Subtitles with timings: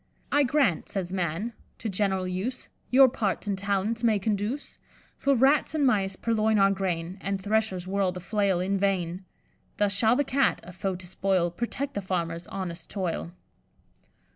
[0.31, 4.79] 'I grant,' says Man, 'to general use Your parts and talents may conduce;
[5.15, 9.25] For rats and mice purloin our grain, And threshers whirl the flail in vain;
[9.77, 13.31] Thus shall the Cat, a foe to spoil, Protect the farmers' honest toil.